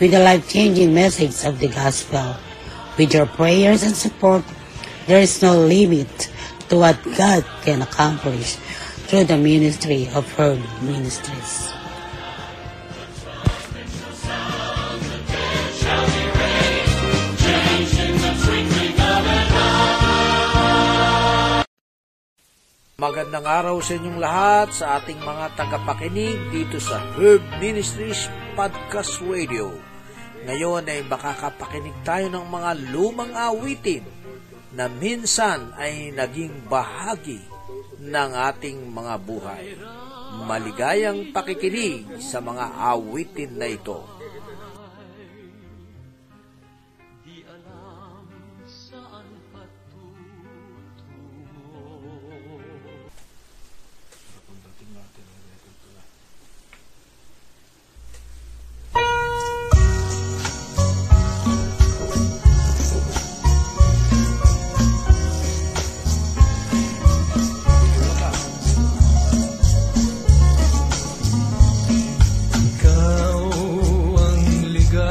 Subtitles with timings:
[0.00, 2.34] with the life-changing message of the gospel.
[2.96, 4.42] With your prayers and support,
[5.04, 6.08] there is no limit
[6.72, 8.56] to what God can accomplish
[9.12, 11.68] through the ministry of Herd Ministries.
[23.00, 29.89] Magandang araw sa inyong lahat sa ating mga tagapakinig dito sa Herb Ministries Podcast Radio.
[30.40, 34.04] Ngayon ay makakapakinig tayo ng mga lumang awitin
[34.72, 37.42] na minsan ay naging bahagi
[38.00, 39.76] ng ating mga buhay.
[40.46, 44.19] Maligayang pakikinig sa mga awitin na ito.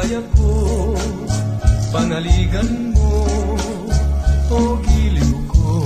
[0.10, 0.50] kaya ko.
[1.94, 3.30] Pangaligan mo
[4.50, 5.86] o oh giliw ko.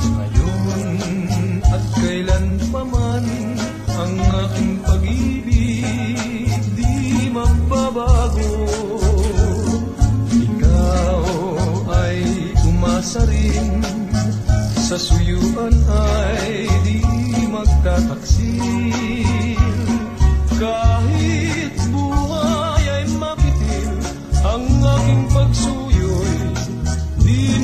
[0.00, 0.96] Ngayon
[1.60, 3.24] at kailan pa man
[3.92, 8.64] Ang aking pag-ibig di magbabago.
[10.32, 11.20] Ikaw
[11.84, 12.20] ay
[12.64, 13.84] umasa rin
[14.80, 17.04] Sa suyuan ay di
[17.52, 19.31] magtataksin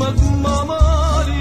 [0.09, 1.37] pagmamaliw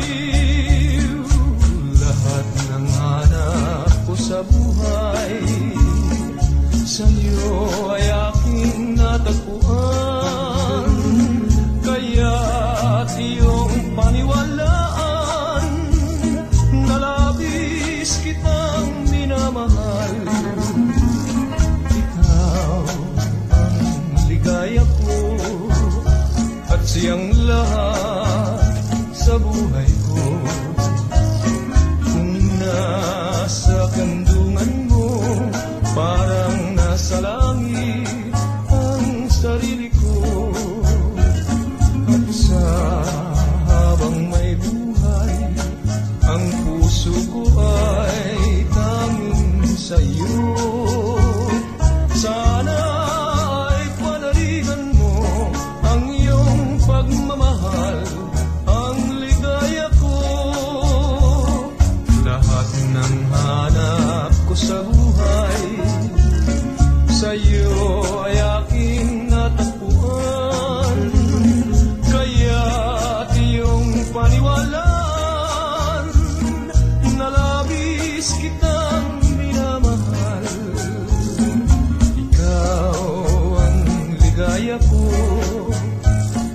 [2.04, 5.40] Lahat ng hanap ko sa buhay
[6.84, 7.56] Sa iyo
[7.96, 8.12] ay
[13.96, 15.66] paniwalaan
[16.84, 16.96] Na
[18.20, 20.16] kitang minamahal.
[24.28, 25.16] Ikaw ang ko
[26.68, 26.84] At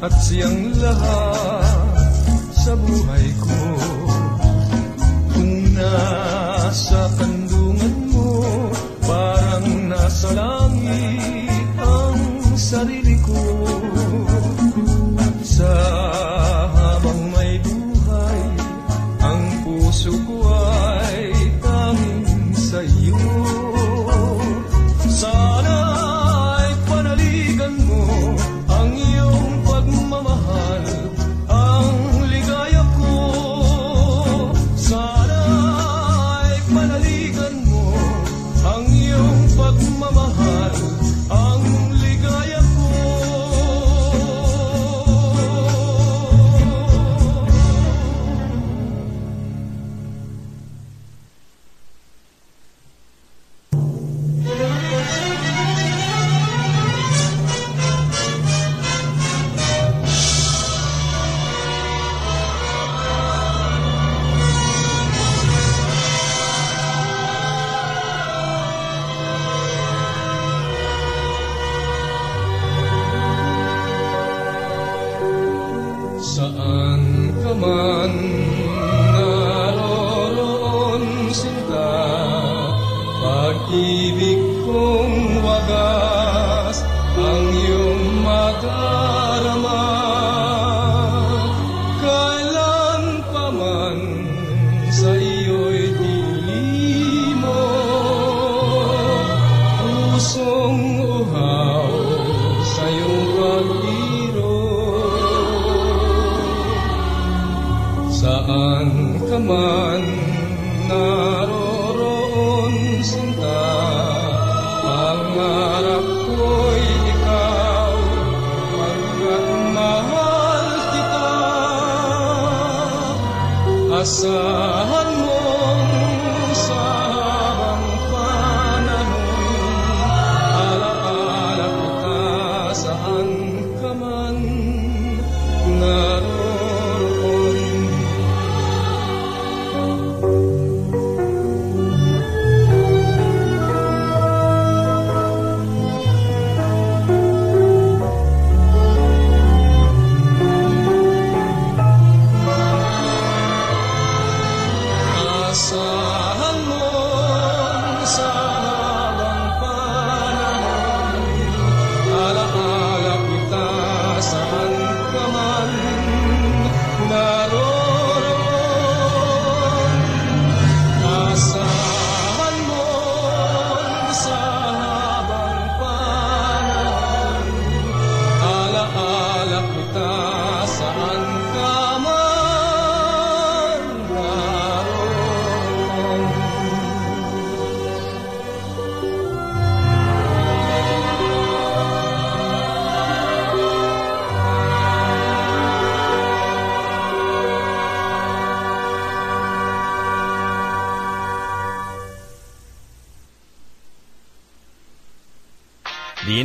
[0.03, 1.95] at siyang lahat
[2.51, 3.63] sa buhay ko.
[5.31, 8.35] Kung nasa kandungan mo,
[9.07, 12.19] parang nasa langit ang
[12.59, 13.02] sarili.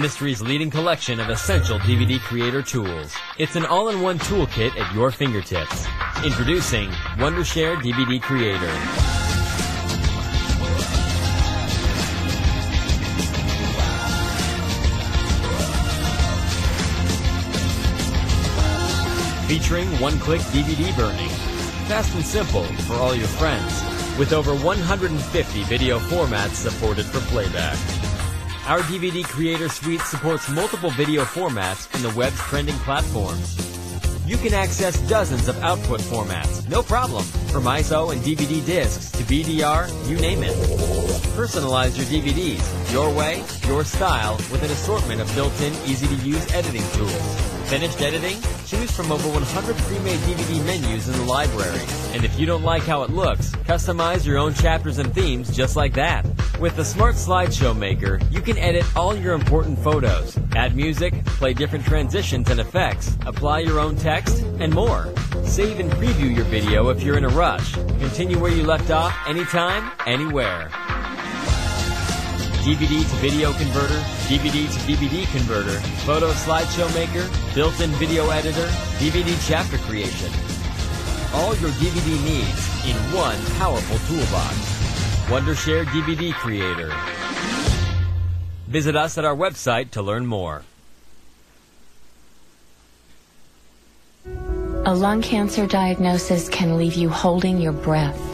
[0.07, 3.13] Industry's leading collection of essential DVD creator tools.
[3.37, 5.85] It's an all-in-one toolkit at your fingertips.
[6.23, 8.71] Introducing Wondershare DVD Creator.
[19.47, 21.27] Featuring one-click DVD burning.
[21.89, 23.83] Fast and simple for all your friends.
[24.17, 27.96] With over 150 video formats supported for playback.
[28.67, 33.55] Our DVD Creator Suite supports multiple video formats in the web's trending platforms.
[34.27, 39.23] You can access dozens of output formats, no problem, from ISO and DVD discs to
[39.23, 40.53] BDR, you name it.
[41.37, 47.56] Personalize your DVDs, your way, your style, with an assortment of built-in, easy-to-use editing tools.
[47.67, 48.41] Finished editing?
[48.65, 51.81] Choose from over 100 pre-made DVD menus in the library.
[52.13, 55.75] And if you don't like how it looks, customize your own chapters and themes just
[55.75, 56.25] like that.
[56.61, 61.53] With the Smart Slideshow Maker, you can edit all your important photos, add music, play
[61.53, 65.13] different transitions and effects, apply your own text, and more.
[65.43, 67.73] Save and preview your video if you're in a rush.
[67.73, 70.71] Continue where you left off anytime, anywhere.
[72.67, 73.97] DVD to video converter,
[74.27, 78.67] DVD to DVD converter, photo slideshow maker, built-in video editor,
[78.99, 80.29] DVD chapter creation.
[81.33, 84.57] All your DVD needs in one powerful toolbox.
[85.29, 86.93] Wondershare DVD Creator.
[88.67, 90.63] Visit us at our website to learn more.
[94.85, 98.26] A lung cancer diagnosis can leave you holding your breath.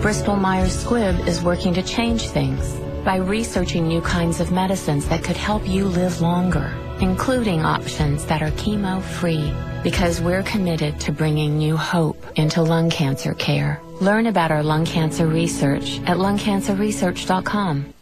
[0.00, 2.72] Bristol Myers Squibb is working to change things
[3.04, 8.40] by researching new kinds of medicines that could help you live longer, including options that
[8.40, 9.52] are chemo free.
[9.82, 13.78] Because we're committed to bringing new hope into lung cancer care.
[14.00, 17.94] Learn about our lung cancer research at lungcancerresearch.com.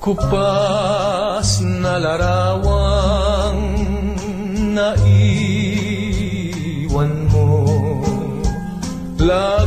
[0.00, 3.60] Kupas na larawang
[4.72, 5.12] naiwan
[7.28, 7.68] mo.
[9.20, 9.59] Laging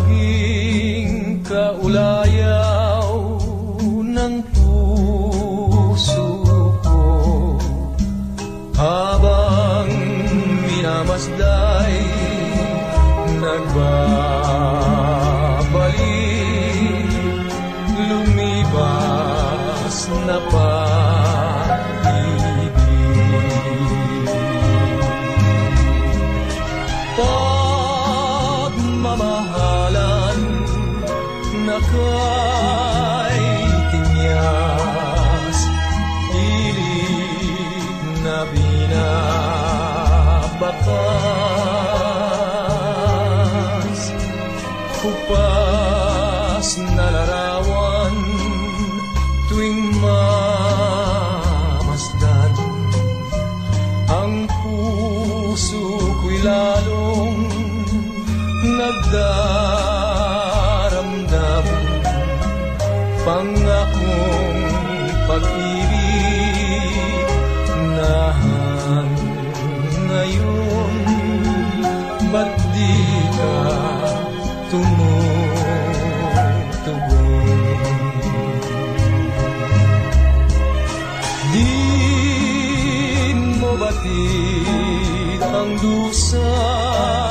[83.80, 87.23] batid ang dusang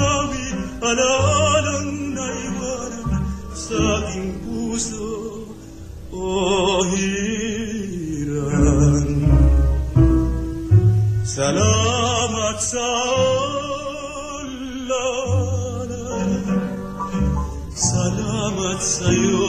[0.00, 0.44] marami
[0.80, 3.20] Alalang naiwanan
[3.52, 5.44] sa aking puso
[6.10, 7.46] O oh, hiran.
[11.22, 12.88] Salamat sa
[17.70, 19.48] Salamat sa iyo,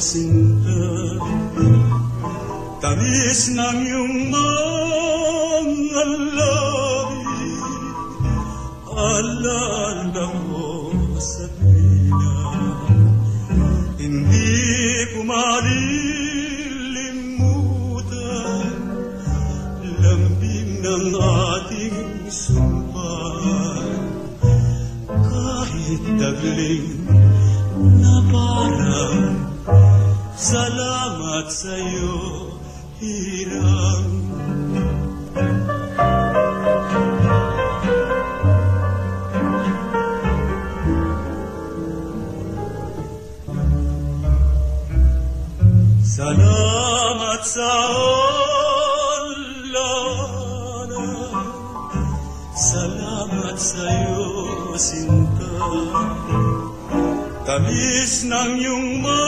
[0.00, 0.80] Sinta
[2.80, 4.67] Tamis ng iyong mga
[31.58, 32.14] sa'yo
[33.02, 34.06] hirang
[46.06, 47.74] Salamat sa
[49.18, 51.10] onlana
[52.54, 54.22] Salamat sa'yo,
[54.78, 55.50] Sinta.
[57.42, 59.27] Tamis ng iyong mga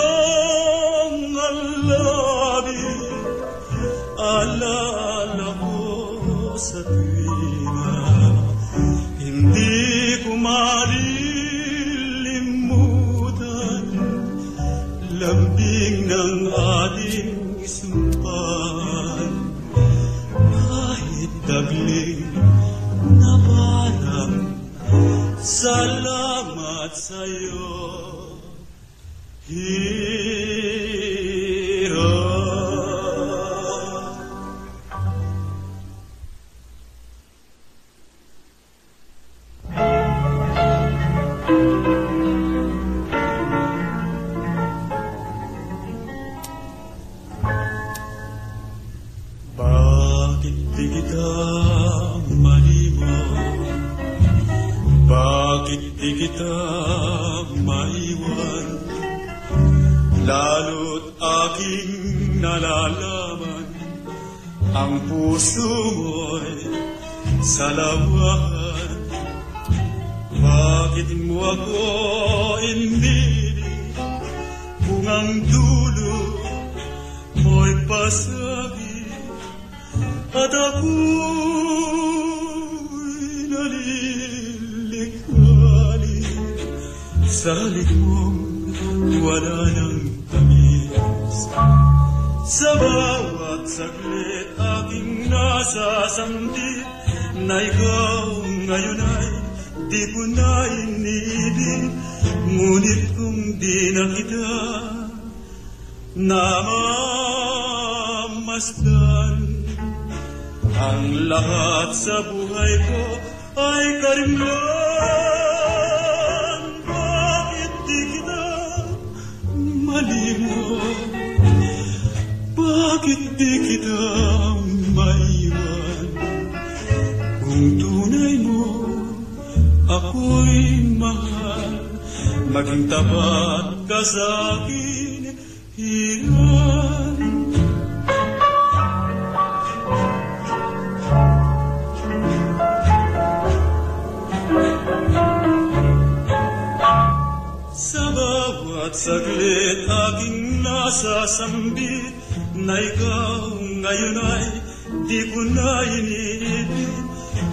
[148.80, 152.16] bawat saglit aking nasasambit
[152.56, 154.56] Na ikaw ngayon ay
[155.04, 156.88] di ko na iniibig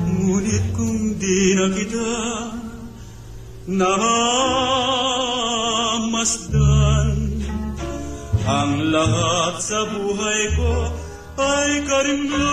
[0.08, 2.16] Ngunit kung di na kita
[3.76, 4.64] namamasdan
[8.48, 10.96] Ang lahat sa buhay ko
[11.44, 12.48] ay karimlan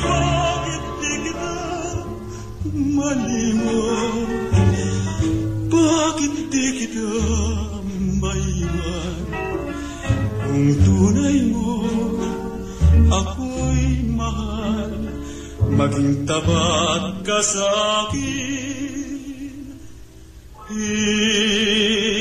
[0.00, 1.52] Bakit di kita
[2.72, 4.19] malimot?
[6.50, 7.14] Di kita
[8.18, 9.16] maiwan?
[10.50, 11.78] Kung tunay mo
[13.06, 14.92] ako'y mahal
[15.70, 17.70] Maging tapat ka sa
[18.10, 19.78] akin
[20.74, 22.19] Hirap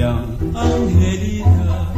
[0.00, 1.92] Mutiang Angelita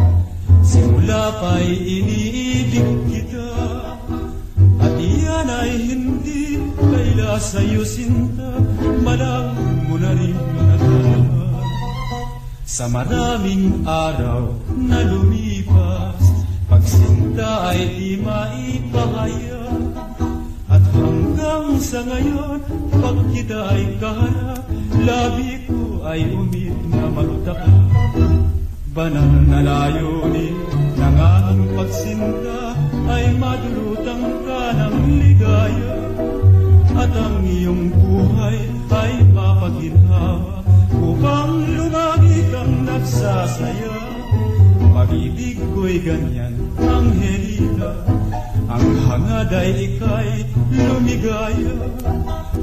[0.62, 3.51] Simula pa'y iniibig kita.
[4.83, 8.59] At iyan ay hindi kaila sa'yo sinta.
[9.07, 9.55] Malang
[9.87, 11.62] mo na rin nalaman
[12.67, 16.23] Sa maraming araw na lumipas
[16.67, 19.62] Pagsinta ay di maipahayag
[20.73, 22.65] at hanggang sa ngayon,
[22.97, 24.65] pag kita ay kaharap,
[25.05, 25.72] labi ko
[26.03, 27.71] ay umit na magtaka.
[28.93, 30.57] Banal na layunin
[30.99, 32.77] ng aking pagsinta
[33.09, 35.95] ay madulutang ka ng ligaya.
[36.93, 38.59] At ang iyong buhay
[38.93, 40.61] ay mapaginhawa
[40.93, 43.97] upang lumagi kang nagsasaya.
[44.93, 48.05] Pag-ibig ko'y ganyan, Angelita,
[48.69, 51.75] ang hangad ay ika'y lumigaya.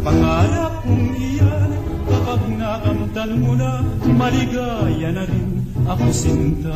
[0.05, 5.49] Pangarap kong iyan, kapag nakamtan mo na, maligaya na rin
[5.85, 6.73] ako sinta.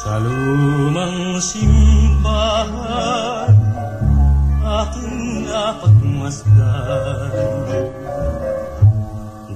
[0.00, 2.72] Sa lumang simbahan,
[4.64, 7.36] aking napagmasdan.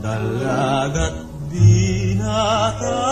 [0.05, 1.17] Dalaga't
[1.49, 3.09] binata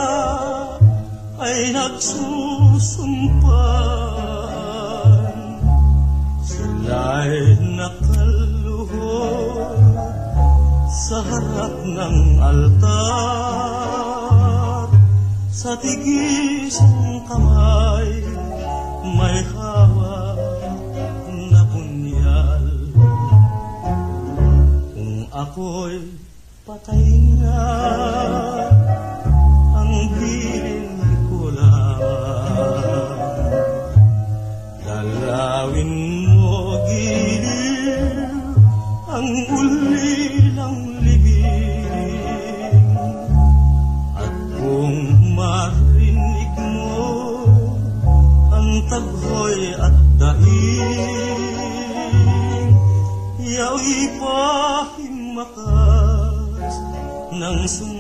[1.40, 3.48] ay nagsusumpan.
[6.44, 8.92] Sila'y nakaluhod
[10.84, 12.92] sa harap ng altar.
[15.48, 17.01] Sa tigisang
[17.32, 18.08] kamay
[19.16, 20.36] may hawak
[21.48, 22.64] na punyal
[24.92, 25.96] Kung ako'y
[26.68, 27.08] patay
[27.40, 27.60] na
[29.72, 30.92] ang bilin
[31.32, 33.16] ko lamang.
[34.84, 35.92] Dalawin
[36.36, 38.44] mo giliw
[39.08, 39.81] ang ulan
[57.52, 57.91] Mansum.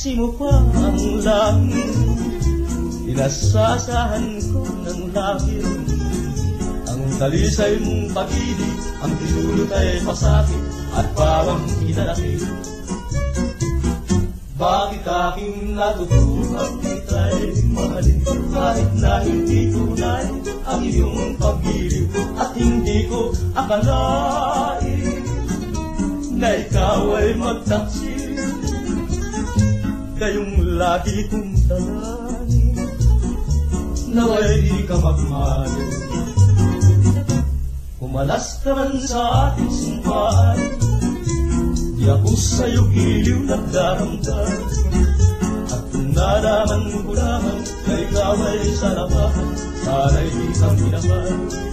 [0.00, 1.92] Sinaksi-saksi mo pa ang langit
[3.04, 5.64] Inasasahan ko ng langit
[6.88, 10.64] Ang talisay mong pag-ibig Ang pinulot ay pasakit
[10.96, 12.40] At parang inalakit
[14.56, 18.18] Bakit aking natutunan Kita'y mahalin
[18.56, 20.24] Kahit na hindi tunay
[20.64, 22.08] Ang iyong pag-ibig
[22.40, 25.20] At hindi ko akalain
[26.40, 28.09] Na ikaw ay magtaksil
[30.30, 32.70] Kayong lagi kong dalangin.
[34.14, 35.66] Naway di ka magmahal.
[37.98, 40.54] Kumalas ka man sa ating sumpaan
[41.98, 44.54] Di ako sa'yo giliw nagdaramdam.
[45.66, 48.38] At kung nalaman ko lamang Na ikaw
[48.78, 49.50] sa labahan
[49.82, 51.69] Sana'y di ka minamahal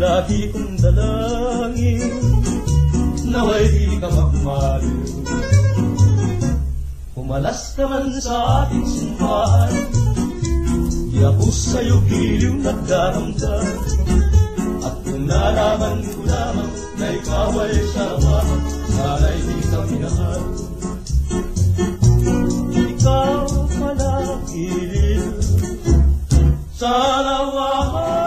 [0.00, 2.00] lagi kong dalangin
[3.28, 5.04] Naway di ka magmaliw
[7.20, 9.72] Umalas ka man sa ating simbahan
[11.12, 13.68] Di ako sa'yo giliw nagdaramdam.
[14.80, 18.60] At kung nalaman ko lamang Na ikaw ay saramahan
[18.96, 20.42] Sana'y di ka minahal.
[22.72, 23.44] Ikaw
[23.76, 24.16] pala
[24.48, 25.28] giliw
[26.72, 28.19] Sa lawahan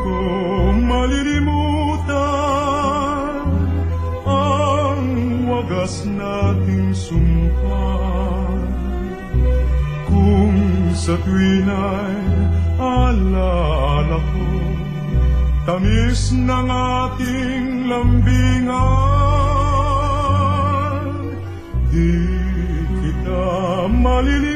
[0.00, 0.18] ko
[0.80, 2.08] malilimutan
[4.24, 5.04] ang
[5.48, 7.88] wagas nating sumpa.
[10.08, 10.56] Kung
[10.96, 12.18] sa tuwin ay
[12.80, 14.48] alala ko,
[15.68, 18.74] tamis ng ating lambingan,
[21.92, 22.12] di
[23.04, 23.44] kita
[23.88, 24.49] malilimutan.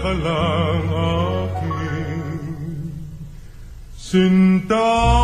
[0.00, 2.24] ka lang aking
[3.92, 5.19] sinta.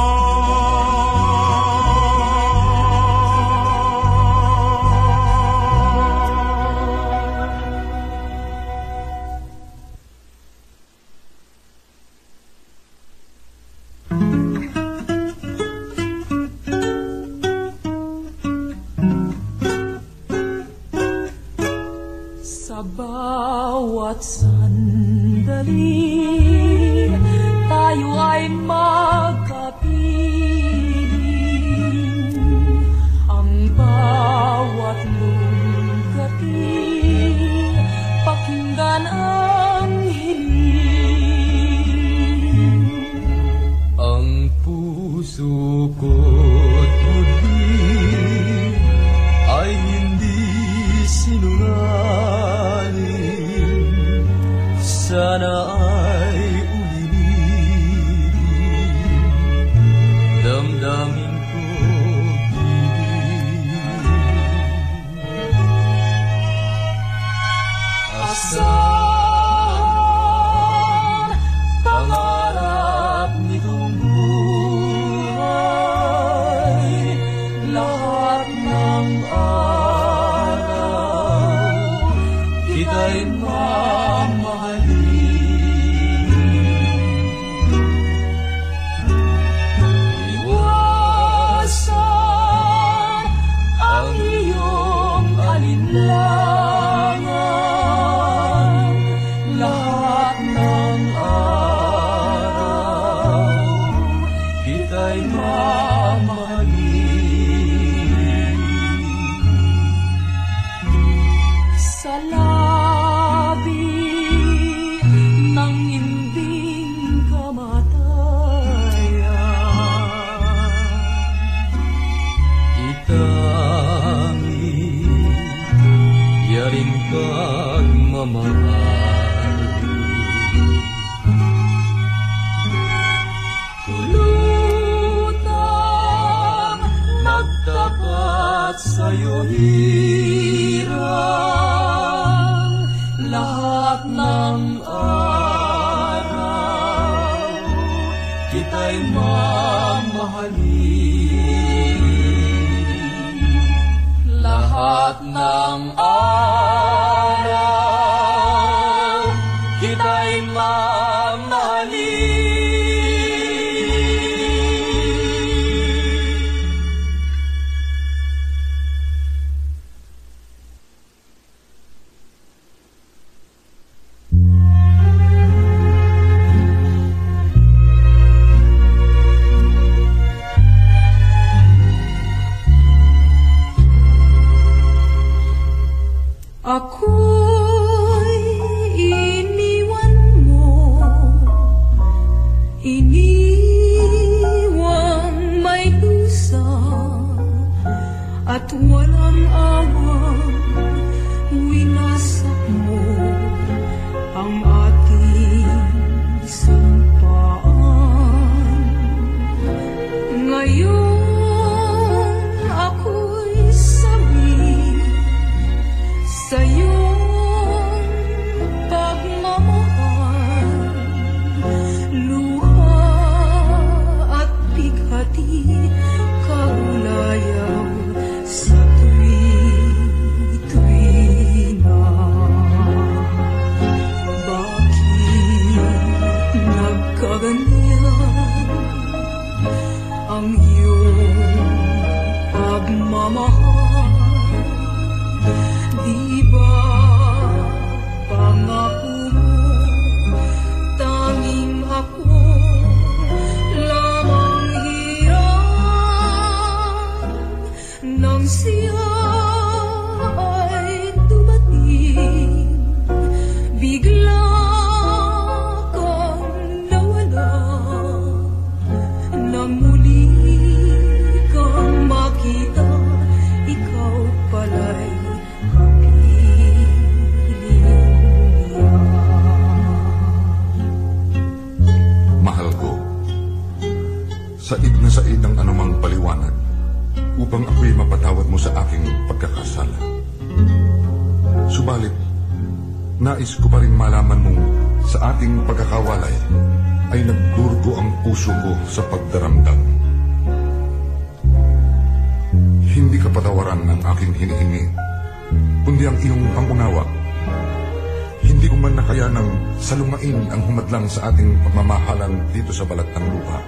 [309.80, 313.58] Salumain ang humadlang sa ating pagmamahalan dito sa balat ng lupa.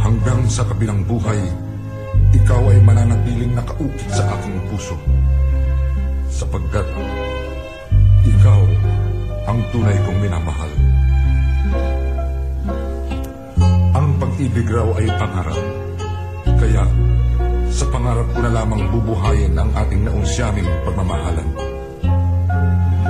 [0.00, 1.40] Hanggang sa kabilang buhay,
[2.34, 4.96] ikaw ay mananatiling nakaukit sa aking puso.
[6.30, 6.86] Sapagkat
[8.26, 8.60] ikaw
[9.48, 10.72] ang tunay kong minamahal.
[13.96, 15.60] Ang pag-ibig raw ay pangarap.
[16.60, 16.84] Kaya
[17.70, 21.69] sa pangarap ko na lamang bubuhayin ang ating naunsyaming pagmamahalan.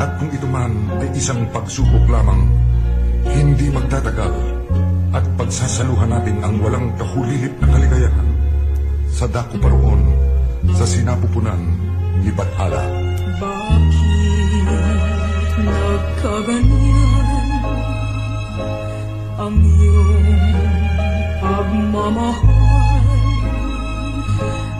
[0.00, 0.72] At kung ito man
[1.04, 2.48] ay isang pagsubok lamang,
[3.28, 4.32] hindi magtatagal
[5.12, 8.28] at pagsasaluhan natin ang walang kahulilip na kaligayahan
[9.12, 10.00] sa dako paroon
[10.72, 11.60] sa sinapupunan
[12.24, 12.80] ni Bathala.
[13.36, 14.64] Bakit
[15.60, 17.48] nagkaganyan
[19.36, 20.56] ang iyong
[21.44, 23.04] pagmamahal?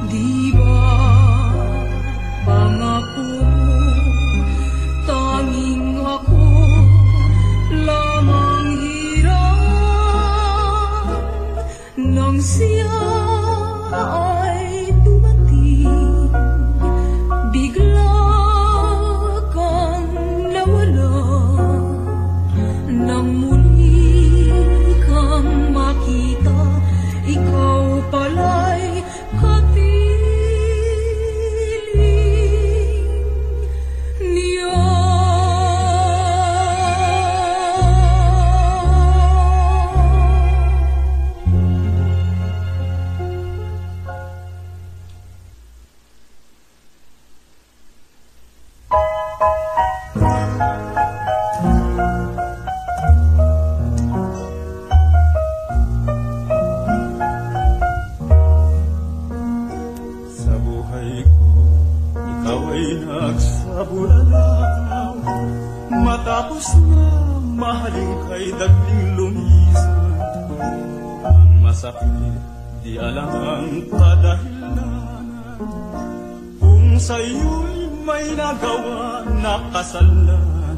[0.08, 0.80] Di ba
[2.48, 2.99] pangako
[12.40, 12.88] nang
[71.80, 72.36] masakit,
[72.84, 75.24] di alam ang kadahilanan.
[76.60, 80.76] Kung sa'yo'y may nagawa na kasalanan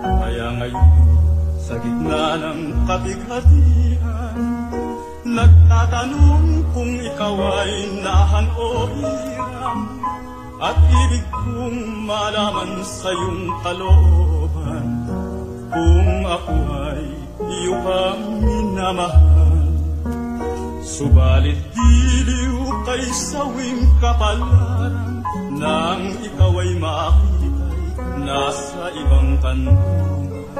[0.00, 0.92] Kaya ngayon
[1.60, 4.40] sa gitna ng kabighatian
[5.28, 9.80] Nagtatanong kung ikaw ay nahan o hiram.
[10.64, 14.86] At ibig kong malaman sa iyong kalooban
[15.68, 16.56] Kung ako
[16.88, 17.04] ay
[17.52, 19.29] iyo pang minamahal
[20.90, 25.22] Subalit diliw kay sawing kapalaran
[25.54, 30.50] Nang ikaw ay makita'y nasa ibang kantungan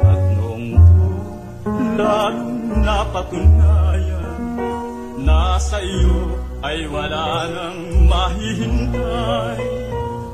[0.00, 1.08] At noong to,
[2.00, 4.32] lalong napatunayan
[5.20, 9.60] Na sa iyo ay wala nang mahihintay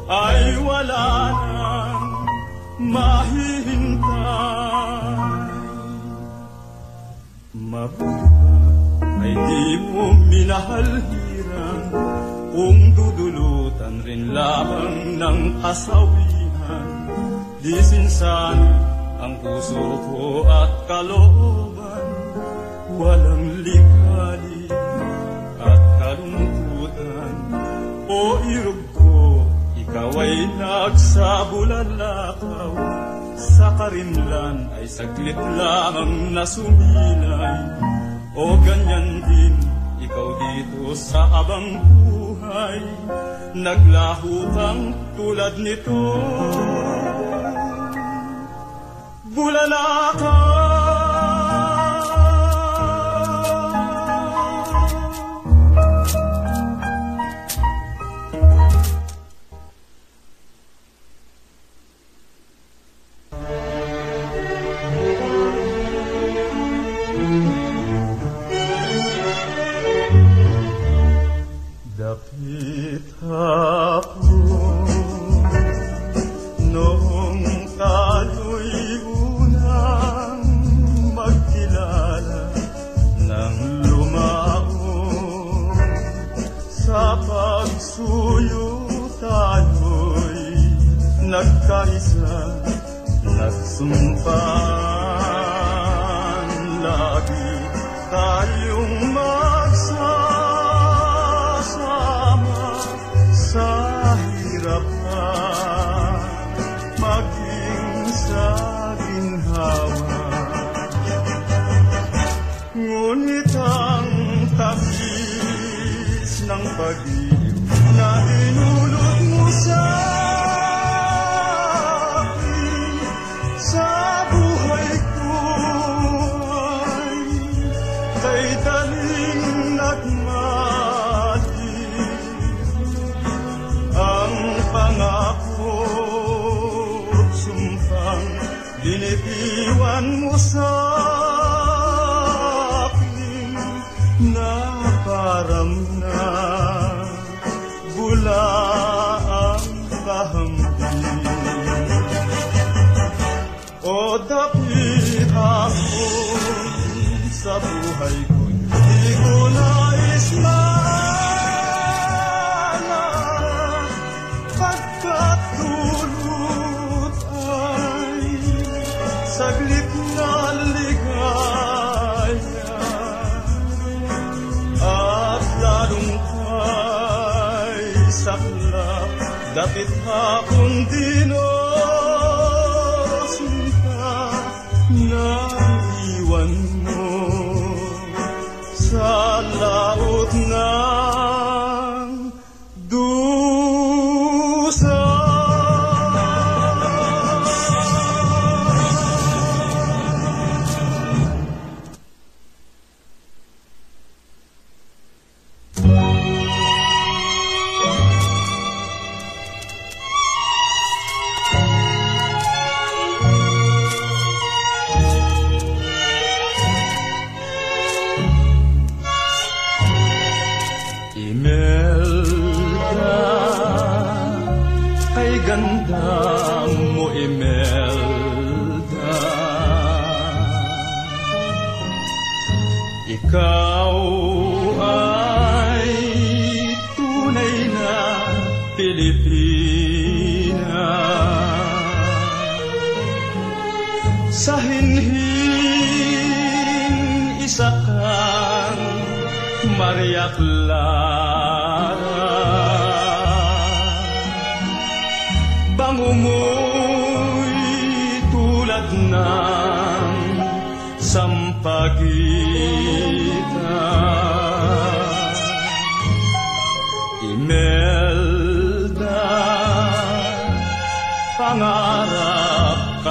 [0.06, 1.98] Ay wala nang
[2.78, 4.04] mahihintay.
[7.54, 8.43] Mabuti
[9.24, 11.84] ay di mo minahal hirang
[12.54, 17.10] Kung dudulutan rin lamang ng kasawihan.
[17.58, 18.70] Di sinsani
[19.18, 22.06] ang puso ko at kalooban.
[22.94, 24.70] Walang likali
[25.58, 27.34] at kalungkutan.
[28.06, 29.42] O irog ko,
[29.74, 32.70] ikaw ay nagsabulalakaw
[33.34, 37.93] Sa karimlan ay saglit lamang na sumilay
[38.34, 39.54] O ganyan din,
[40.02, 42.82] ikaw dito sa abang buhay
[43.54, 46.18] Naglaho kang tulad nito.
[49.30, 50.33] Bulalakaw Dakit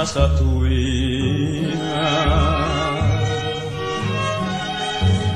[0.04, 2.04] sa tuwina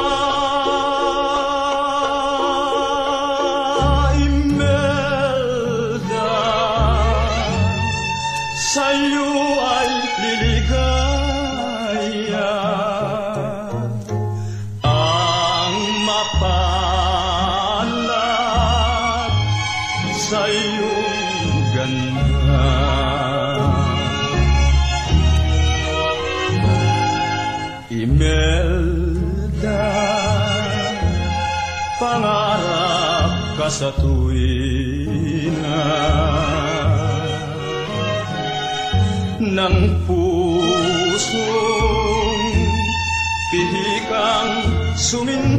[45.12, 45.51] Pihikang suminta.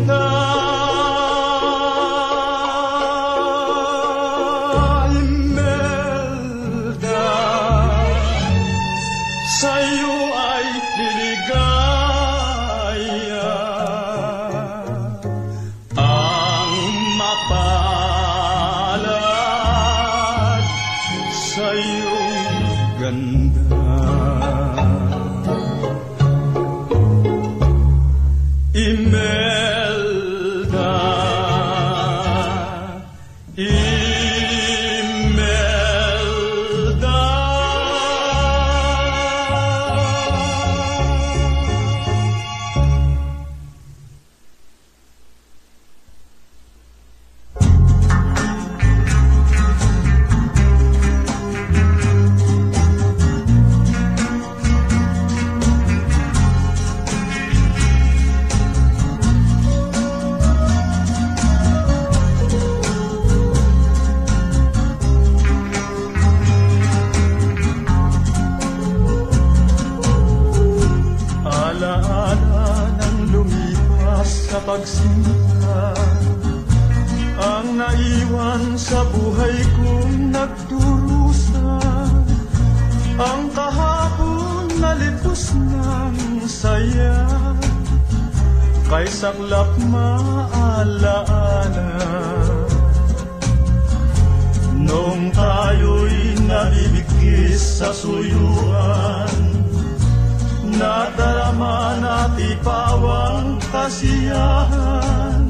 [103.94, 105.46] Kasiyahan.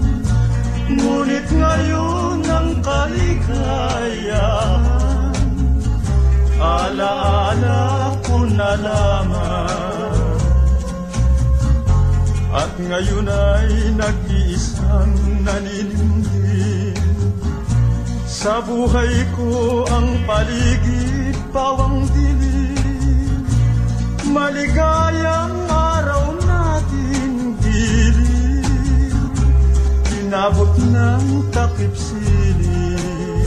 [0.92, 4.52] Ngunit ngayon ang kaligayahan
[6.60, 10.44] Alaala ko na lamang.
[12.52, 16.94] At ngayon ay nag-iisang naninindi
[18.28, 23.42] Sa buhay ko ang paligid pawang dilim
[24.30, 25.63] Maligayang
[30.34, 33.38] Inabot ng takip silim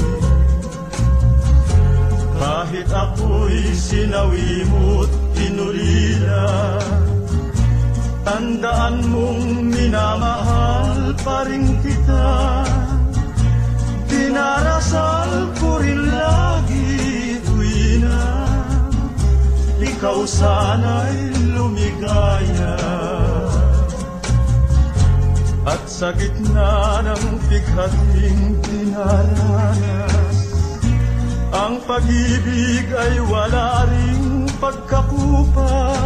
[2.38, 6.46] Kahit ako'y sinawi mo't inulila
[8.22, 12.30] Tandaan mong minamahal pa rin kita.
[14.06, 18.22] Dinarasal ko rin lagi tuwina.
[19.82, 23.05] Ikaw sana'y lumigaya
[25.96, 30.36] sa gitna ng bighating dinaranas
[31.56, 35.96] Ang pag-ibig ay wala ring pagkakupas.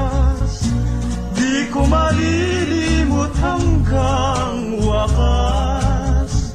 [1.34, 6.54] Di ko malilimot hanggang wakas.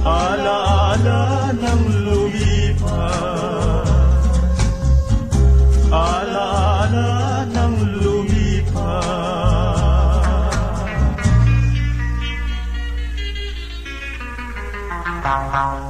[0.00, 1.99] Alaala ng
[15.22, 15.89] 当当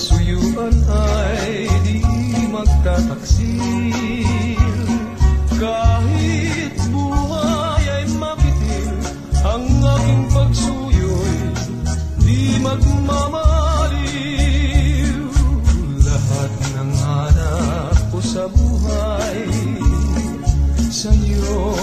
[0.00, 2.00] kasuyuan ay di
[2.48, 3.92] magtataksil.
[5.60, 8.96] Kahit buhay ay mabitil
[9.44, 11.52] Ang aking pagsuyo'y
[12.24, 13.52] di magmamaliw.
[16.00, 19.52] Lahat ng hanap ko sa buhay
[20.88, 21.79] sa sa'yo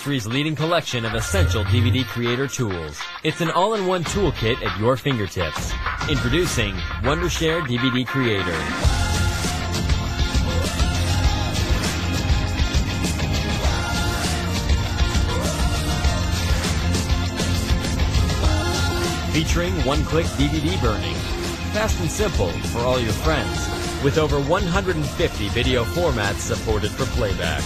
[0.00, 2.98] industry's leading collection of essential DVD creator tools.
[3.22, 5.74] It's an all-in-one toolkit at your fingertips.
[6.08, 6.72] Introducing
[7.02, 8.56] Wondershare DVD Creator.
[19.34, 21.14] Featuring one-click DVD burning.
[21.74, 23.68] Fast and simple for all your friends.
[24.02, 27.62] With over 150 video formats supported for playback.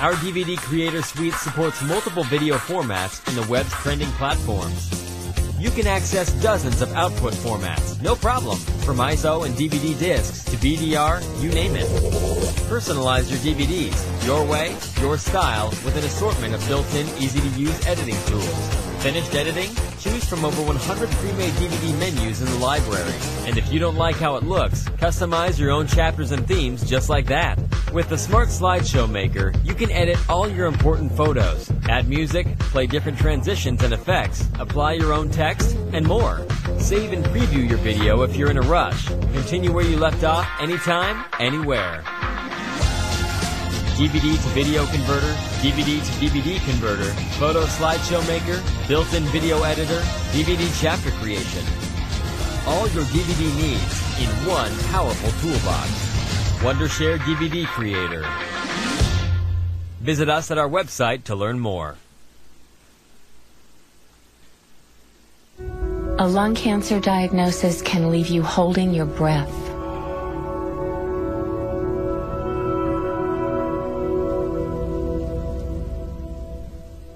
[0.00, 4.94] Our DVD Creator Suite supports multiple video formats in the web's trending platforms.
[5.58, 10.56] You can access dozens of output formats, no problem, from ISO and DVD discs to
[10.56, 11.88] VDR, you name it.
[12.70, 18.76] Personalize your DVDs, your way, your style, with an assortment of built-in, easy-to-use editing tools.
[19.02, 19.70] Finished editing?
[19.98, 23.14] Choose from over 100 pre-made DVD menus in the library.
[23.46, 27.08] And if you don't like how it looks, customize your own chapters and themes just
[27.08, 27.58] like that.
[27.92, 33.16] With the Smart Slideshow Maker, can edit all your important photos, add music, play different
[33.16, 36.44] transitions and effects, apply your own text, and more.
[36.78, 39.06] Save and preview your video if you're in a rush.
[39.06, 42.02] Continue where you left off anytime, anywhere.
[43.94, 50.00] DVD to video converter, DVD to DVD converter, photo slideshow maker, built-in video editor,
[50.32, 51.64] DVD chapter creation.
[52.66, 55.88] All your DVD needs in one powerful toolbox.
[56.62, 58.24] Wondershare DVD Creator.
[60.00, 61.96] Visit us at our website to learn more.
[66.20, 69.52] A lung cancer diagnosis can leave you holding your breath.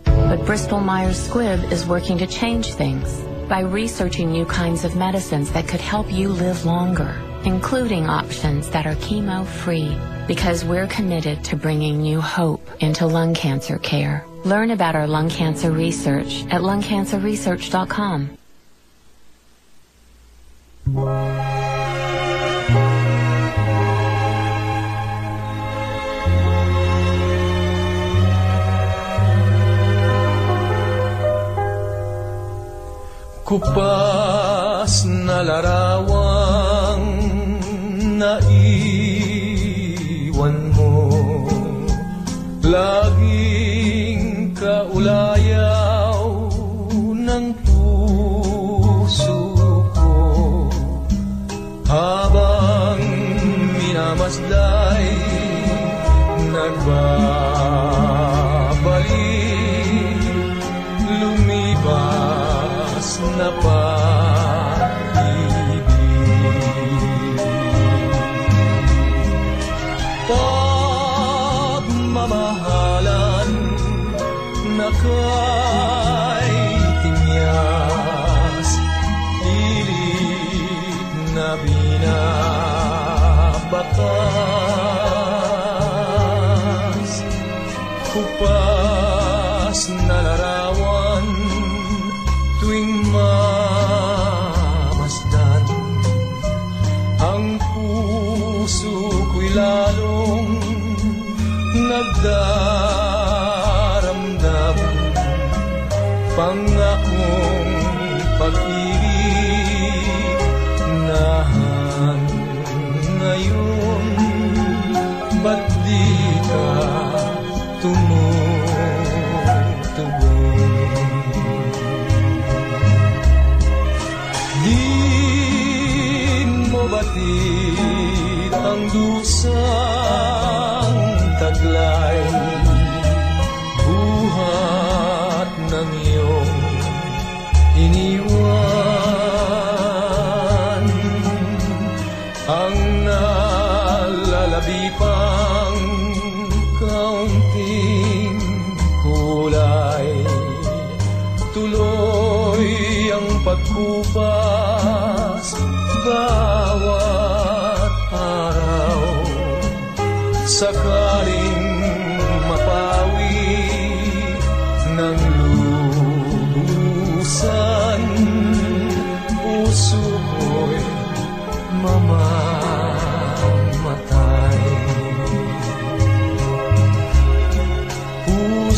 [0.05, 5.53] But Bristol Myers Squibb is working to change things by researching new kinds of medicines
[5.53, 9.97] that could help you live longer, including options that are chemo free.
[10.27, 14.25] Because we're committed to bringing new hope into lung cancer care.
[14.45, 18.39] Learn about our lung cancer research at lungcancerresearch.com.
[33.45, 36.22] Kupas na larawang
[42.73, 43.12] love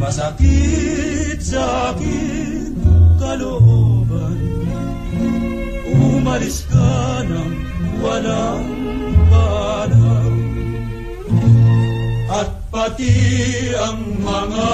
[0.07, 2.71] masakit sa akin
[3.19, 4.39] kalooban.
[5.99, 7.51] Umalis ka ng
[7.99, 8.67] walang
[9.27, 10.34] paalam.
[12.31, 13.19] At pati
[13.75, 14.71] ang mga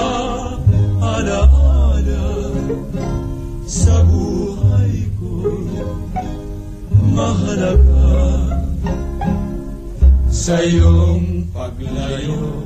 [1.02, 2.30] alaala
[3.66, 5.50] sa buhay ko
[7.10, 8.22] mahalaga.
[10.30, 12.63] Sa iyong paglayo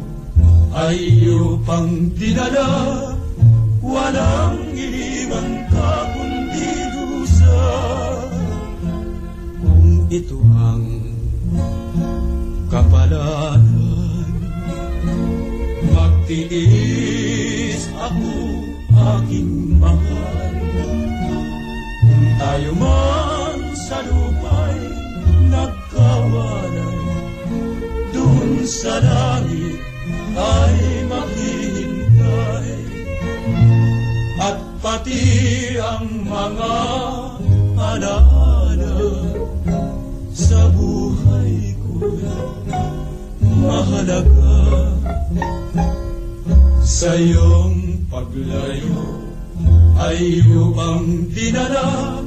[0.78, 2.70] ay upang dinala.
[3.82, 7.64] Walang iniwan ka kundi dusa
[9.58, 10.84] kung ito ang
[12.68, 13.64] kapalaran
[15.96, 18.34] magtiis ako
[19.16, 20.54] aking mahal.
[22.04, 24.78] Kung tayo man sa lupa'y
[25.48, 26.98] nagkawalan
[28.12, 29.88] Dun sa langit
[35.08, 36.74] pati ang mga
[37.80, 38.96] alaala
[40.36, 42.28] Sa buhay ko'y
[43.40, 44.60] mahalaga
[46.84, 49.00] Sa iyong paglayo
[49.98, 52.20] ay upang dinala.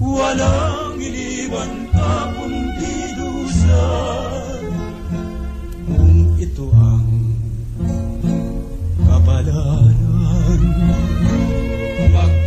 [0.00, 2.32] Walang iniwan ka
[5.90, 6.89] Kung ito ang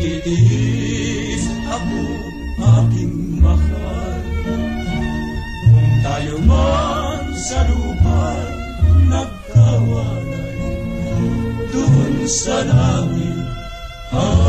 [0.03, 2.03] Magtitiis ako
[2.59, 4.19] aking mahal.
[5.63, 8.35] Kung tayo man sa lupa
[9.07, 10.59] nagkawalay
[11.71, 13.47] Doon sa langit
[14.11, 14.42] ay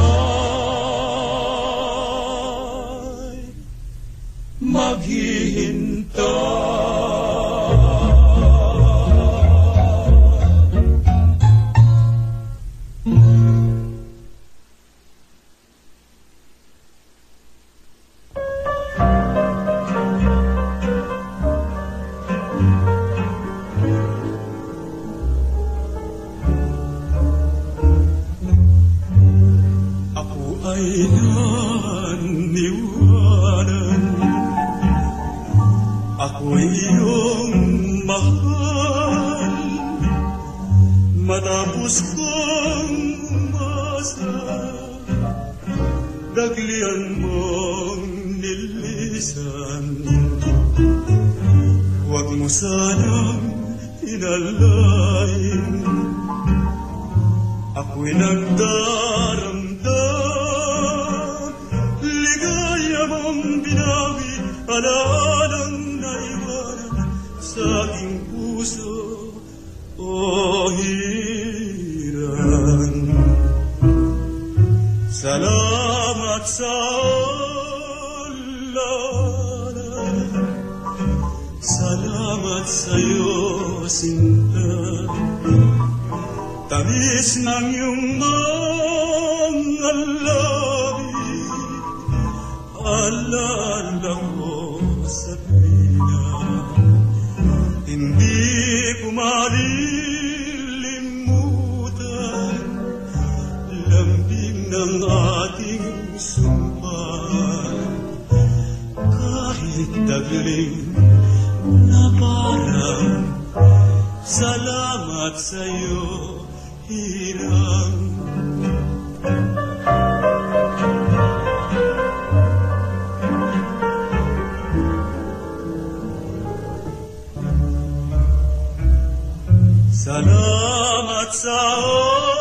[130.04, 132.34] Salamat sa Allah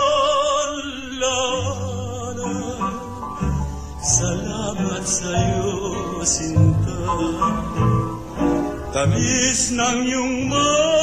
[4.04, 5.72] Salamat sa iyo,
[6.28, 7.00] Sinta.
[8.92, 11.03] Tamis ng iyong mga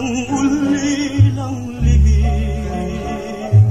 [0.00, 3.68] ang uli ng lihim.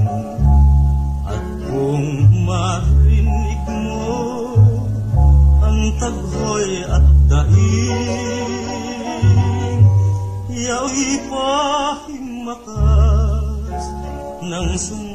[1.26, 2.06] At kung
[2.46, 4.14] marinig mo
[5.58, 8.70] ang taghoy at daing
[10.54, 11.50] Yawi pa
[12.06, 13.84] himakas
[14.46, 15.09] ng sunod.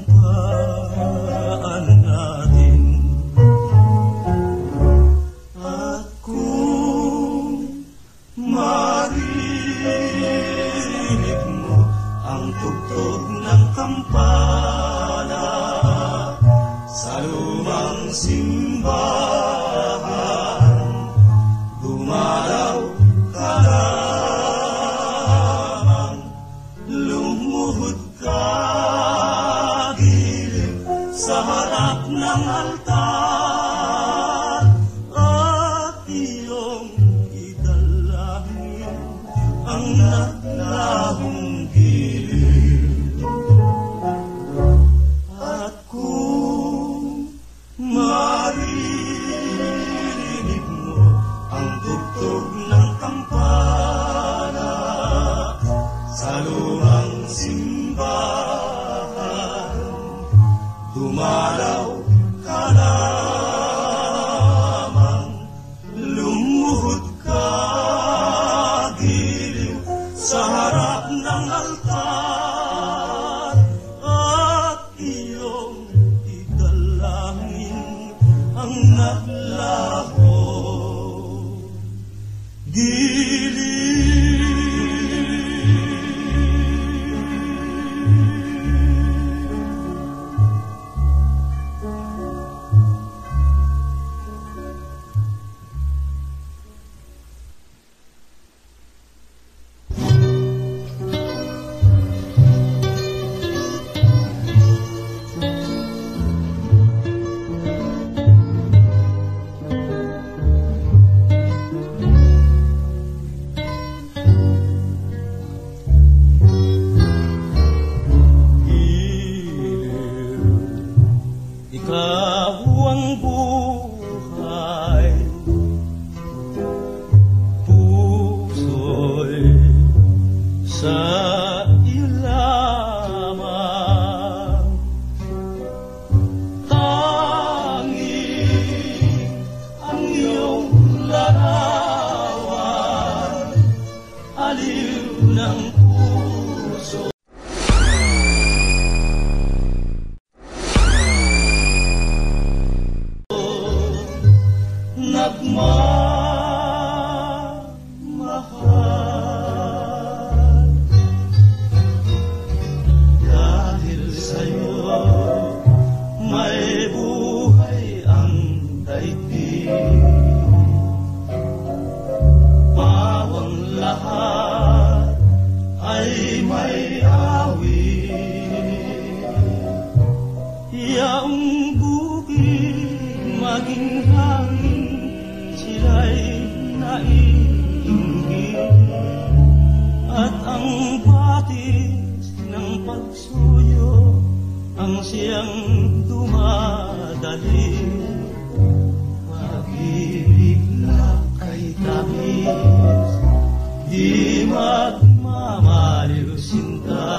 [203.96, 207.16] Di magmamaliw sinta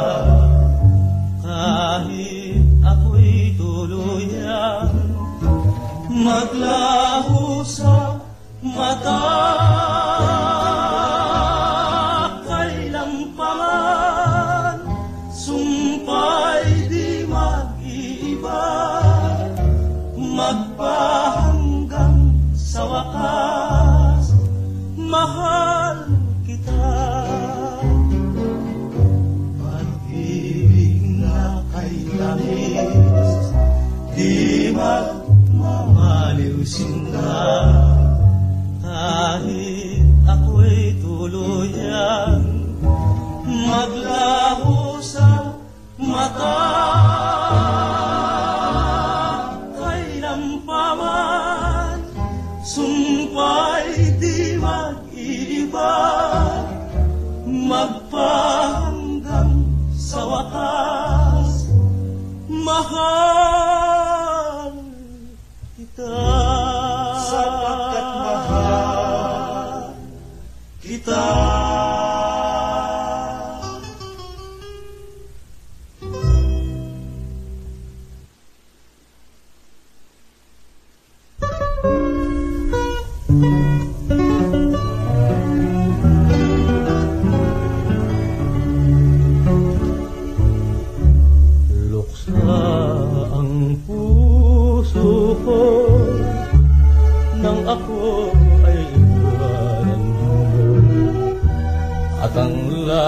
[1.40, 4.93] Kahit ako'y tuluyan
[6.12, 8.20] Maglaho sa
[8.61, 9.26] mata.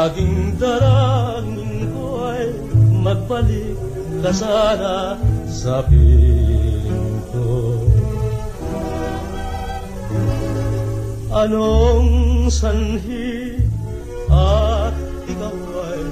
[0.09, 2.49] Aking dalangin ko ay
[3.05, 3.77] magbalik
[4.25, 6.49] ka sana sa piling.
[11.29, 13.61] Anong sanhi
[14.33, 14.97] at
[15.29, 15.61] ikaw
[15.93, 16.03] ay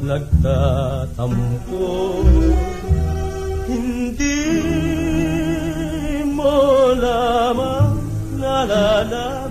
[0.00, 1.92] nagtatampo?
[3.68, 4.40] Hindi
[6.32, 6.56] mo
[6.96, 8.00] lamang
[8.40, 9.41] nalala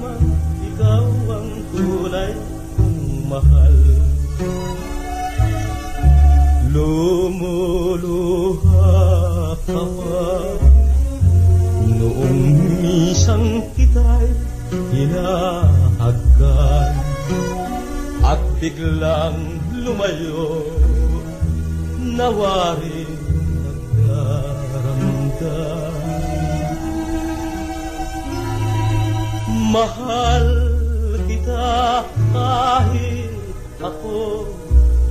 [7.92, 10.24] luluha ka pa
[11.92, 12.40] Noong
[12.80, 14.32] minsan kita'y
[14.96, 16.96] hinahagkan
[18.24, 20.64] At biglang lumayo
[22.00, 23.12] Nawarin
[23.60, 26.00] nagdaramdam
[29.72, 30.48] Mahal
[31.28, 32.04] kita
[32.36, 33.32] kahit
[33.84, 34.44] ako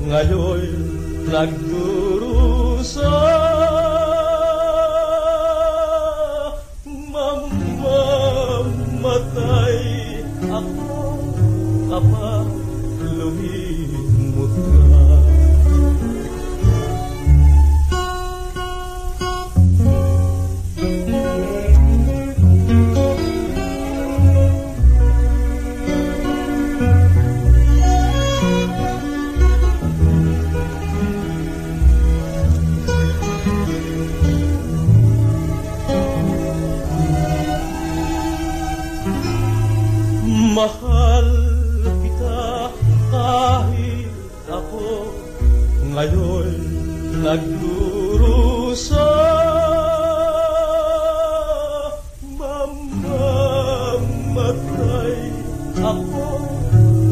[0.05, 1.01] ngayon
[1.31, 2.10] nagdududa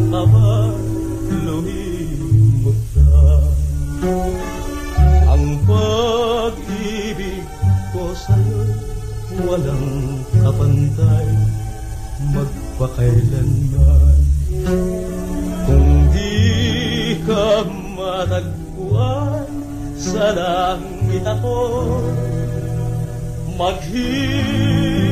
[0.08, 0.80] kapag
[1.44, 3.28] lumimot ka
[5.28, 7.44] Ang pag-ibig
[7.92, 8.62] ko sa'yo
[9.44, 11.28] walang kapantay.
[12.34, 14.18] Magpakailanman.
[15.68, 17.62] Kung di ka
[17.94, 19.46] matagpuan
[19.94, 21.58] sa langit ako
[23.58, 25.07] maghihintay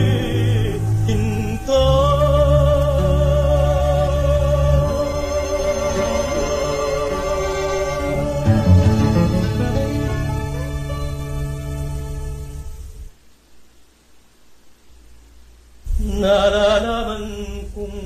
[16.27, 17.23] Nararaman
[17.70, 18.03] kong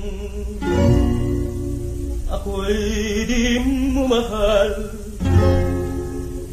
[2.29, 3.57] ako'y di
[3.97, 4.93] mo mahal.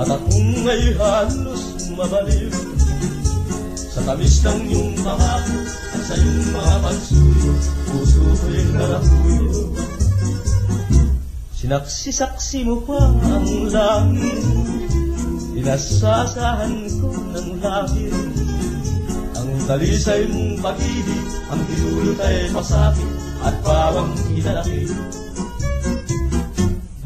[0.00, 2.48] At akong ay halos mabaliw.
[3.76, 7.81] Sa tamis ng iyong pangako At sa iyong mga pagsuyo
[11.62, 14.44] Sinaksi-saksi mo pa ang langit.
[15.56, 18.12] Inasasahan ko ng langit.
[19.40, 24.84] Ang talisay mong pag-ibig Ang pinulot ay masakit At parang inalaki.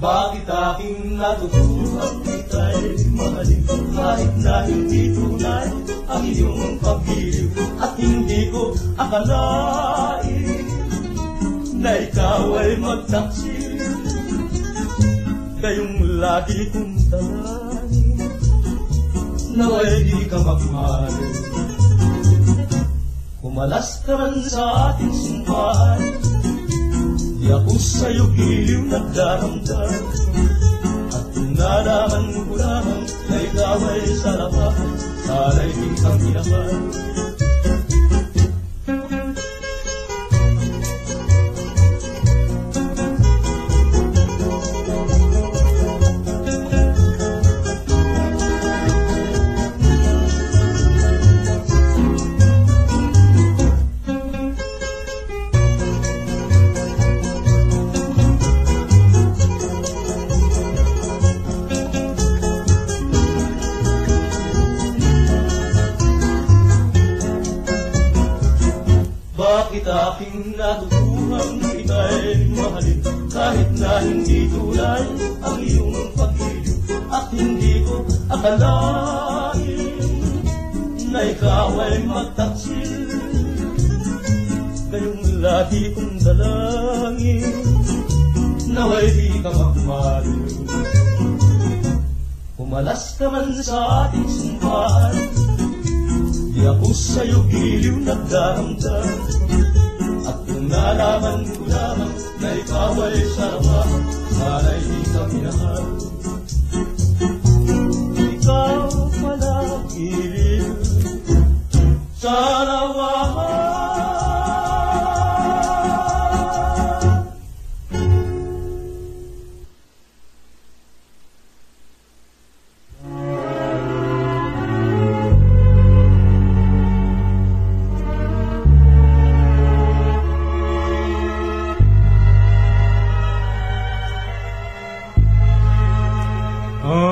[0.02, 3.62] Bakit aking natutuhan kita'y mahalin
[3.94, 5.68] Kahit na hindi tunay
[6.10, 10.25] ang iyong pag-ibig At hindi ko akalain
[11.86, 13.78] Na ikaw ay magtaksil.
[15.62, 18.26] Kayong lagi kong talangin
[19.54, 21.14] Naway di ka magmahal.
[23.38, 26.02] Kumalas ka man sa ating sumpahan
[27.38, 30.02] Di ako sa'yo giliw nagdaramdam.
[31.14, 34.34] At nalaman ko lamang Na ikaw ay sa
[35.22, 37.15] Sana'y di kang inakal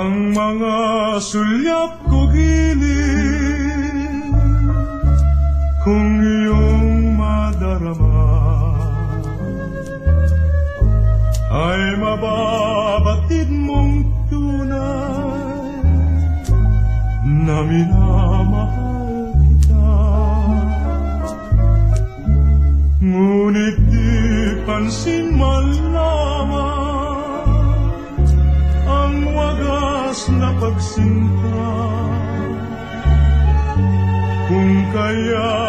[0.05, 0.77] ang mga
[1.17, 4.13] sulyap ko gilid
[5.81, 8.29] kung iyong madarama
[11.49, 15.73] ay mababatid mong tunay
[17.25, 18.34] na minahal.
[30.65, 31.69] pagsinta
[34.49, 35.64] kung kaya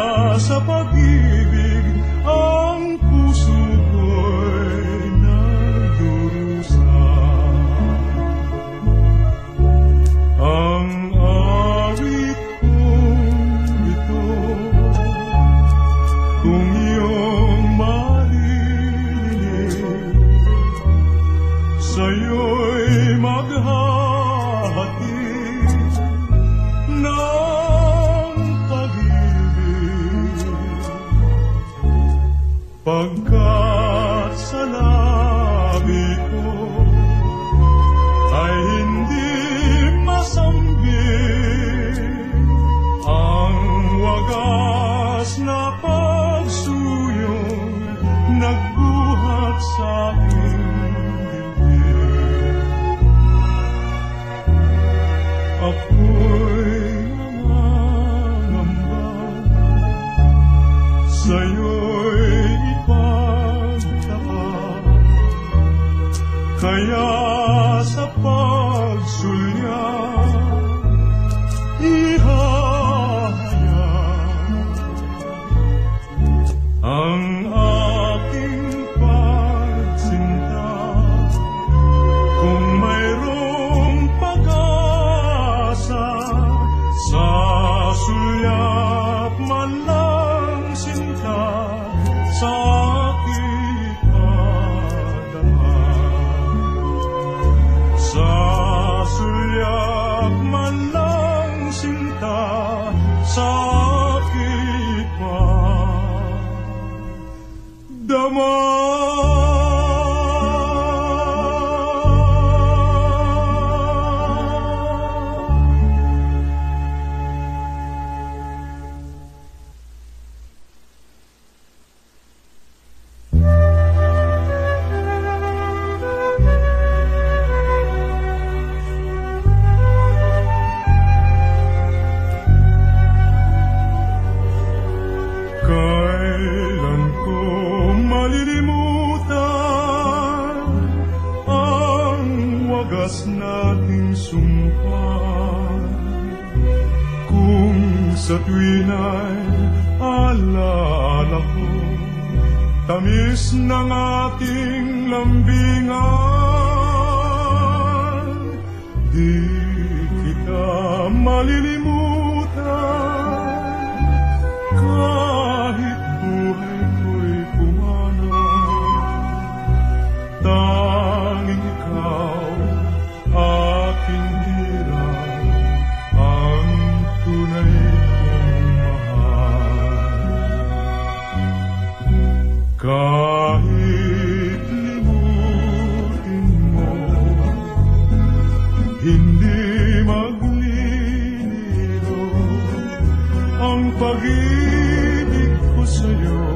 [194.16, 196.55] Pag-ibig ko sa'yo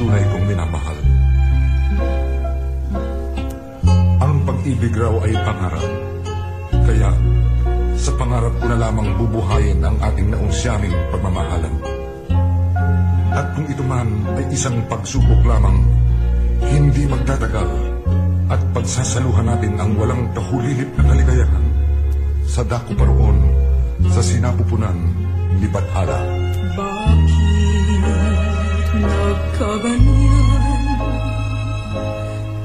[0.00, 0.98] tunay kong minamahal.
[4.24, 5.88] Ang pag-ibig raw ay pangarap.
[6.88, 7.10] Kaya,
[8.00, 11.76] sa pangarap ko na lamang bubuhayin ang ating naunsyaming pagmamahalan.
[13.36, 14.08] At kung ito man
[14.40, 15.84] ay isang pagsubok lamang,
[16.64, 17.68] hindi magtatagal
[18.48, 21.64] at pagsasaluhan natin ang walang kahulilip na kaligayahan
[22.48, 23.38] sa dako paroon
[24.08, 24.96] sa sinapupunan
[25.60, 26.18] ni Bathala.
[26.74, 27.19] Bye
[29.60, 30.84] kaganyan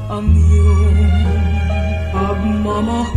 [0.07, 1.11] ang iyong
[2.15, 3.14] pagmamahal.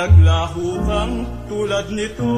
[0.00, 1.12] naglaho kang
[1.44, 2.32] tulad nito.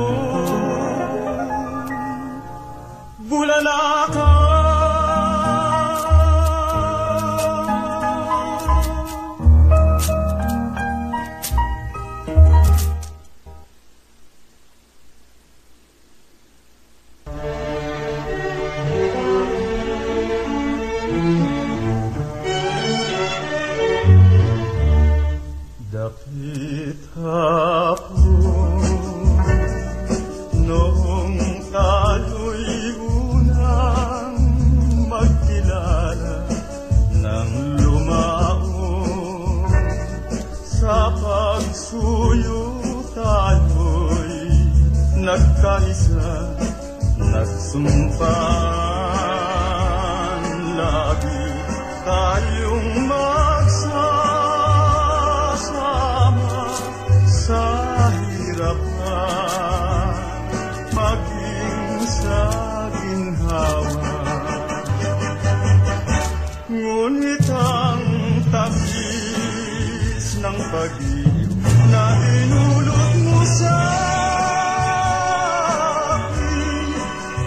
[70.72, 71.52] pag-ibig
[71.92, 73.76] na inulot mo sa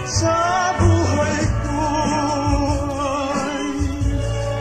[0.06, 0.38] sa
[0.78, 1.82] buhay ko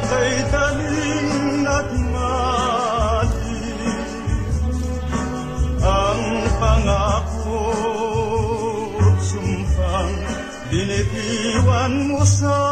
[0.10, 3.82] ay laytanin at malim
[5.86, 6.24] ang
[6.58, 7.62] pangako
[9.22, 10.14] sumpang
[10.74, 12.65] binitiwan mo sa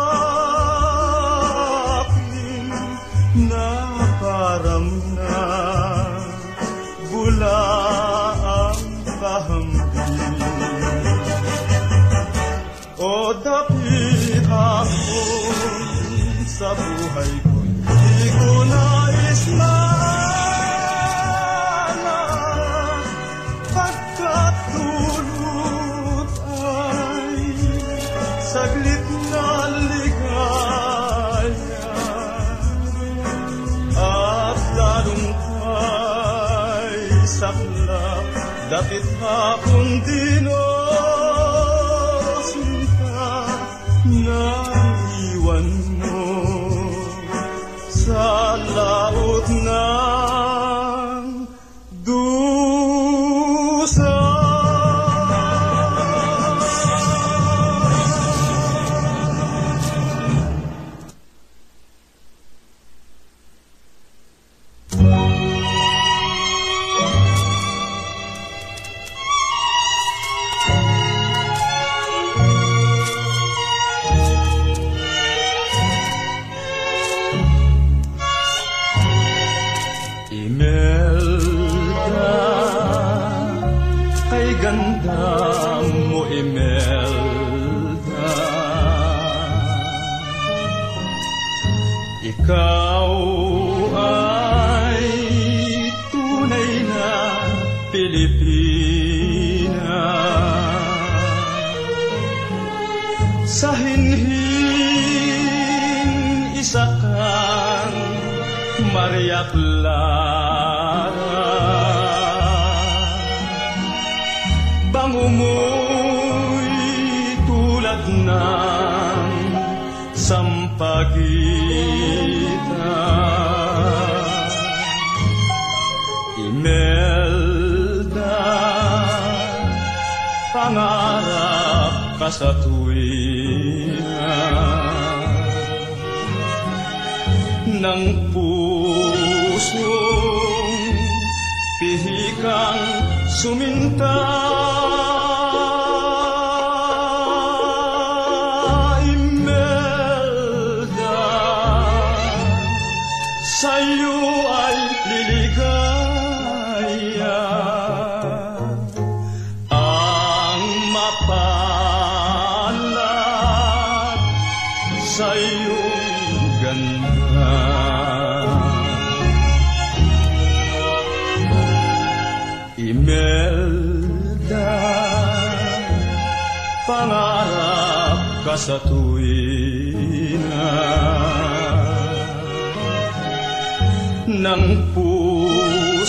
[184.28, 184.64] ng
[184.96, 186.08] pusong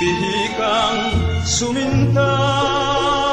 [0.00, 1.00] tihikang
[1.44, 3.23] sumintas.